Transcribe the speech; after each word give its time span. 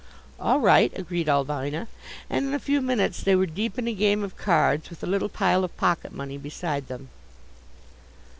"All 0.39 0.59
right," 0.59 0.91
agreed 0.97 1.27
Ulvina, 1.29 1.85
and 2.27 2.47
in 2.47 2.53
a 2.55 2.59
few 2.59 2.81
minutes 2.81 3.21
they 3.21 3.35
were 3.35 3.45
deep 3.45 3.77
in 3.77 3.87
a 3.87 3.93
game 3.93 4.23
of 4.23 4.35
cards 4.35 4.89
with 4.89 5.03
a 5.03 5.05
little 5.05 5.29
pile 5.29 5.63
of 5.63 5.77
pocket 5.77 6.11
money 6.11 6.39
beside 6.39 6.87
them. 6.87 7.09